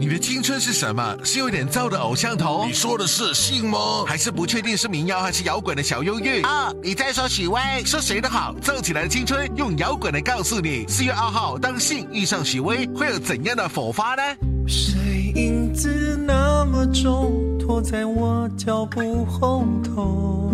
[0.00, 1.16] 你的青春是什么？
[1.24, 2.64] 是有点燥的偶像头？
[2.64, 4.04] 你说的是信吗？
[4.06, 6.40] 还是不确定是民谣还是摇滚的小忧郁？
[6.42, 7.60] 啊，你在说许巍？
[7.84, 8.54] 说谁的好？
[8.62, 10.86] 燥起来的青春，用摇滚来告诉你。
[10.86, 14.22] 四月二号，当信遇上许巍，会有怎样的火花呢？
[14.68, 20.52] 谁影子那么重，拖在我脚步后头，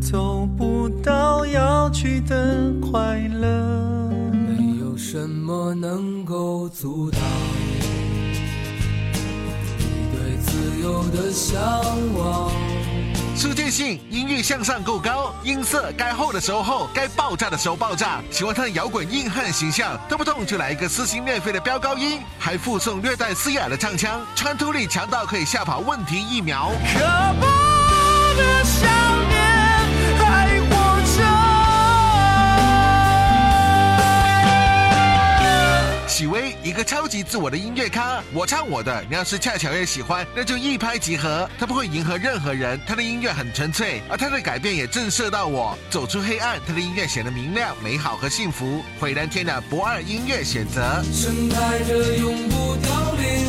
[0.00, 3.63] 走不到要去的快乐。
[5.34, 7.20] 没有什么能够阻挡
[9.78, 11.60] 你对自由的向
[12.14, 12.52] 往。
[13.36, 18.22] 苏建信音域向上够高，音色该厚的时候厚，该爆炸的时候爆炸。
[18.30, 26.70] 喜欢他的摇滚硬汉形象，动不动就来一个撕心裂肺的飙高音，还附送略带嘶哑的唱腔，穿透力强到可以吓跑问题疫苗。
[26.94, 27.46] 可怕
[28.36, 28.64] 的
[36.64, 41.46] 一个超级自我的音乐咖，我唱我的，你要是恰巧也喜欢，那就一拍即合。
[41.58, 45.76] 他不会迎合任何人，他的音乐很纯粹，而他的改变也震慑到我。
[45.90, 48.82] 走出黑暗，他的音乐显得明亮、美好和幸福。
[48.98, 51.04] 毁蓝天的不二音乐选择。
[51.12, 53.46] 盛开着永不凋零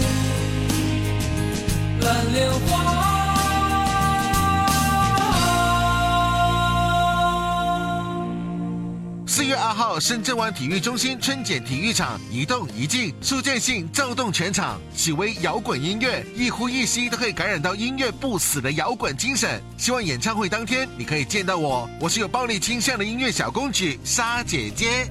[2.01, 3.14] 蓝莲花。
[9.45, 14.81] 一月二号，深圳湾体育中心春茧体育场一动一静，苏建信躁动全场。
[14.95, 19.61] 许巍摇滚音乐，一呼一吸都可以感染到音乐不死的摇滚精神。
[19.77, 25.07] 希望演唱会当天你可以见到我，我是有暴力倾向的音乐小公举沙姐姐。